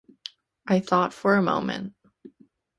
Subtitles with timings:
[0.65, 1.93] I thought for a moment.